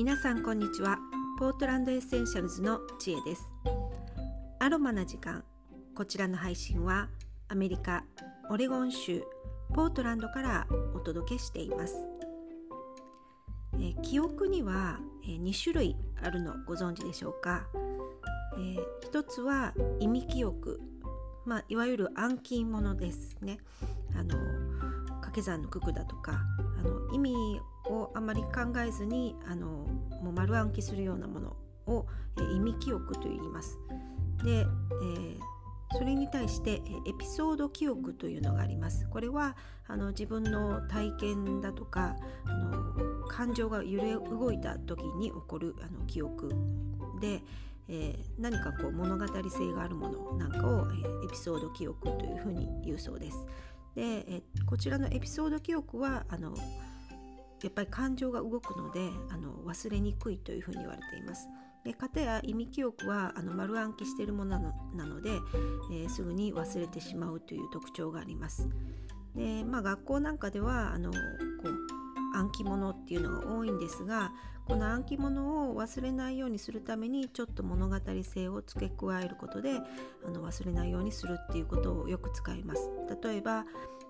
[0.00, 0.98] 皆さんこんにちは。
[1.38, 3.42] ポートランドエッセンシャルズの知恵です。
[4.58, 5.44] アロマな時間。
[5.94, 7.10] こちらの配信は
[7.48, 8.04] アメリカ
[8.48, 9.22] オレゴン州
[9.74, 11.96] ポートランドからお届けしています。
[13.78, 17.66] え記憶には、え2種類あるのご存知でしょうか、
[18.56, 20.80] えー、一つは意味記憶。
[21.44, 23.58] まあ、いわゆる暗記ものですね。
[24.18, 24.34] あの
[25.30, 26.40] 掛け算の九九だとか
[26.78, 29.66] あの意味をあまり考えずにあの
[30.22, 32.06] もう丸暗記するようなものを、
[32.38, 33.78] え意味記憶と言います。
[34.44, 35.38] で、えー、
[35.98, 39.08] それに対してエピソード記憶というのがあります。
[39.08, 39.56] これは
[39.88, 46.54] あの自分の体験だとかあの感情が揺れ動いた時に起こるあの記憶
[47.20, 47.42] で、
[47.88, 53.46] えー、何かこう物語性があるものなんかを、えー、エピソード記憶というふうに言うそうです。
[53.94, 56.54] で、え、こちらのエピソード記憶はあの
[57.62, 61.48] やっぱり感情が動くのであの忘れにくいというふうに言われています。
[61.84, 64.58] で型や意味記憶はあの丸暗記しているもの
[64.94, 65.30] なので、
[65.90, 68.68] えー、すぐに忘れてしまうという特徴があります。
[69.34, 71.18] でまあ、学校なんかではあのこ
[71.64, 71.89] う
[72.34, 74.32] 暗記物っていうのが多いんですが
[74.66, 79.72] この暗記物を忘れないようにするためにちょっと物語性を付け加えることで
[80.24, 82.90] あの忘れないようにするっていうことをよく使います。
[83.22, 83.64] 例えば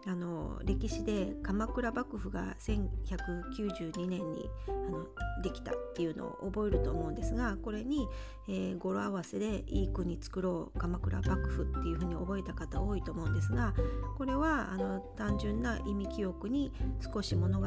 [0.06, 5.07] あの歴史で鎌倉幕府が1192年にあの
[5.42, 8.09] できたっていうのを覚えると思うんですがこれに、
[8.48, 13.75] えー、語呂合わせで「いい国作ろう鎌倉幕府」っていうふうに覚えた方多いと思うんですが
[14.17, 16.73] これはあの単純な意味記憶に
[17.12, 17.67] 少し物語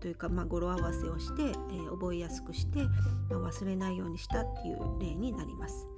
[0.00, 2.80] というか、まあ、語呂合わせをして、えー、覚えやすくして、
[3.30, 5.88] まあ、忘れないようにしたっていう例になります。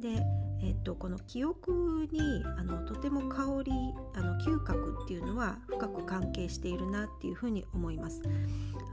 [0.00, 0.22] で、
[0.62, 2.20] えっと、この記憶に
[2.58, 3.72] あのとても香り
[4.14, 8.22] あの嗅覚っていうのは深く関係しているなっていうふうに思います。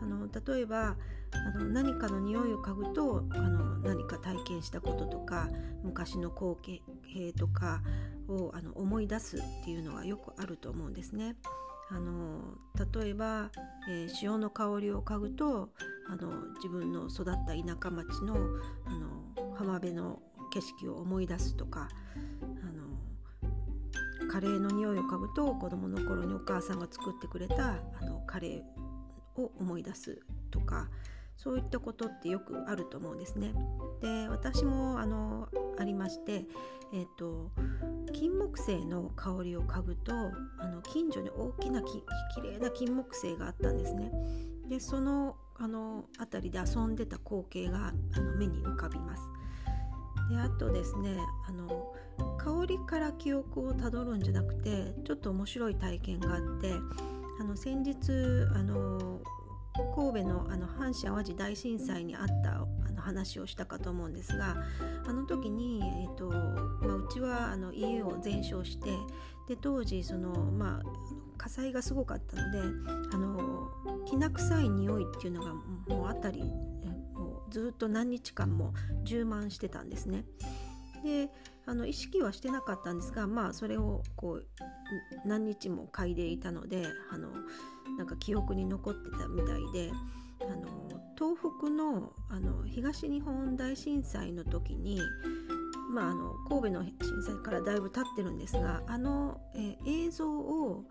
[0.01, 0.95] あの例えば
[1.31, 5.49] あの何かの匂いを嗅ぐとあの何か体験したこととか
[5.83, 6.55] 昔の光
[7.13, 7.81] 景とか
[8.27, 11.35] をあの思い出すっていうのはよくあると思うんですね。
[11.89, 12.57] あの
[13.01, 13.49] 例えば、
[13.89, 15.69] えー、潮の香りを嗅ぐと
[16.09, 18.55] あの自分の育った田舎町のあの浜
[18.85, 19.26] 辺の
[20.49, 21.89] 景色を思い出すとか
[22.41, 30.19] あのカレーの匂いを嗅ぐと子どもの頃にお母さんが作ってくれたあのカレーを思い出す
[30.51, 30.89] とか
[31.37, 33.53] そういったことってよくあると思うんですね。
[34.01, 35.47] で私もあの
[35.77, 36.45] ありまして、
[36.91, 37.51] えーと、
[38.11, 40.13] 金木犀の香りを嗅ぐと
[40.59, 42.03] あの近所に大きなき
[42.33, 44.11] きれいな金木犀があったんですね。
[44.67, 49.21] でそのあの辺りで遊んでた光景があの目に浮かびます。
[50.29, 51.17] であとですね
[51.47, 51.93] あの
[52.37, 56.73] 香りから記憶をたどるんじゃなくてちょっと面白い体験があって
[57.39, 58.11] あの先日
[58.55, 59.19] あの
[59.95, 64.55] 神戸のあの阪神・淡路大震災にあったあの話をしたかと思うんですが
[65.07, 68.89] あの時に、えーとまあ、うちはあの家を全焼して
[69.47, 72.59] で当時その、まあ、火災がすごかったので
[73.13, 73.69] あの
[74.05, 76.43] きな臭い匂いっていうのがもう辺り
[77.49, 80.25] ずっと何日間も充満してたんですね。
[81.03, 81.29] で
[81.65, 84.47] あの意識はしてなかったんですがまあそれをこう
[85.25, 87.29] 何日も嗅いでいたのであの
[87.97, 89.91] なんか記憶に残ってたみたいで
[90.41, 90.87] あの
[91.17, 95.01] 東北のあの東日本大震災の時に、
[95.91, 100.85] まあ、あの神戸の震災からだいぶ経ってるんですがあの、え映像を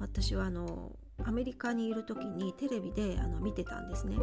[0.00, 0.92] 私はあの
[1.24, 4.16] アメリカにいる時にテレビであの見てたんですね。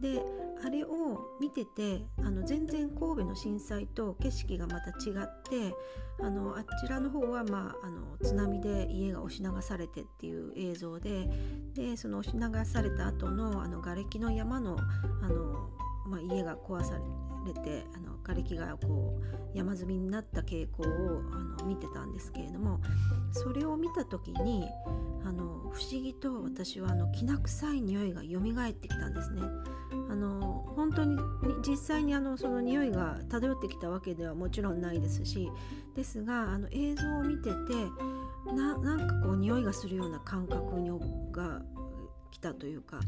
[0.00, 0.22] で
[0.64, 5.74] あれを見ててあの全然神戸の震災と景色がまた違って
[6.22, 11.28] あのあちらの方は、まあ、あの津波で家が押し流されてっていう映像で
[11.74, 14.76] でその押し流された後のあの瓦礫の山の
[15.22, 15.70] あの、
[16.06, 16.98] まあ、家が壊さ
[17.46, 19.14] れてあの瓦礫がこ
[19.54, 22.80] う山積みになった傾向をあの見てたんですけれども
[23.32, 24.66] それを見た時に
[25.24, 29.42] あの不思議と私はあのきな臭い匂いが蘇ってきたんですね。
[30.10, 31.16] あの本当に
[31.66, 35.50] 実際にあのその匂いが漂ってきたわけではもちろんないですし
[35.94, 37.54] ですがあの映像を見てて
[38.52, 40.90] ななんかこう匂いがするような感覚に
[41.32, 41.62] が
[42.30, 43.00] 来たというか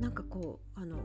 [0.00, 0.98] なんかこうあの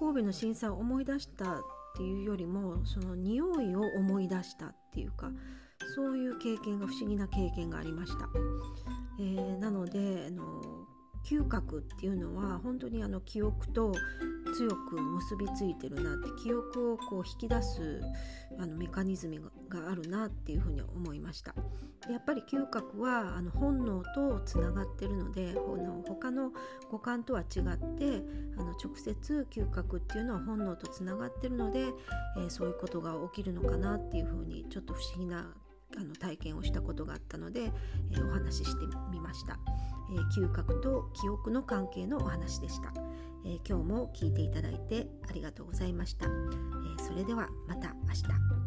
[0.00, 1.56] 神戸の震災を思い出したっ
[1.94, 5.30] ていうよりもその匂いを思い出したっていうか
[5.94, 8.28] そういう経験が不思議な経験がありました。
[9.18, 10.62] えー、なのであの
[11.24, 13.92] 嗅覚っていうのは本当にあの記憶と
[14.52, 18.00] 強く結びついてるなって記憶をこう引き出す
[18.58, 21.54] あのメカニズムがあるなっていうふうに思いました。
[22.08, 25.54] やっぱり嗅覚はあの本能とつながってるので
[26.08, 26.50] 他の
[26.90, 28.22] 五感とは違って
[28.56, 31.88] あの直接嗅覚っていうのは本能とつながってるので、
[32.38, 35.54] えー、そういうことが起きるのかなっていうふうにちょっと不思議な
[35.96, 37.72] あの体験をしたことがあったので、
[38.12, 39.58] えー、お話ししてみました、
[40.12, 42.92] えー、嗅覚と記憶の関係のお話でした、
[43.44, 48.59] えー、今日も聞いていただいてありがとうございました、えそれではまた明日。